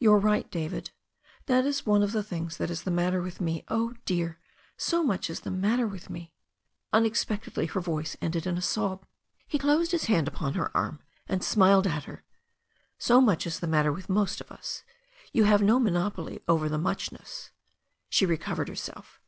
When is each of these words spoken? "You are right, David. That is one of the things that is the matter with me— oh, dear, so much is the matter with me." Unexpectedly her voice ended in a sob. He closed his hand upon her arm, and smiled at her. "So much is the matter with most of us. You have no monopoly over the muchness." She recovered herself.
"You 0.00 0.12
are 0.14 0.18
right, 0.18 0.50
David. 0.50 0.90
That 1.46 1.64
is 1.64 1.86
one 1.86 2.02
of 2.02 2.10
the 2.10 2.24
things 2.24 2.56
that 2.56 2.70
is 2.70 2.82
the 2.82 2.90
matter 2.90 3.22
with 3.22 3.40
me— 3.40 3.62
oh, 3.68 3.94
dear, 4.04 4.40
so 4.76 5.04
much 5.04 5.30
is 5.30 5.42
the 5.42 5.50
matter 5.52 5.86
with 5.86 6.10
me." 6.10 6.34
Unexpectedly 6.92 7.66
her 7.66 7.80
voice 7.80 8.16
ended 8.20 8.48
in 8.48 8.58
a 8.58 8.62
sob. 8.62 9.06
He 9.46 9.60
closed 9.60 9.92
his 9.92 10.06
hand 10.06 10.26
upon 10.26 10.54
her 10.54 10.76
arm, 10.76 11.04
and 11.28 11.44
smiled 11.44 11.86
at 11.86 12.02
her. 12.06 12.24
"So 12.98 13.20
much 13.20 13.46
is 13.46 13.60
the 13.60 13.68
matter 13.68 13.92
with 13.92 14.08
most 14.08 14.40
of 14.40 14.50
us. 14.50 14.82
You 15.32 15.44
have 15.44 15.62
no 15.62 15.78
monopoly 15.78 16.42
over 16.48 16.68
the 16.68 16.76
muchness." 16.76 17.52
She 18.08 18.26
recovered 18.26 18.66
herself. 18.66 19.20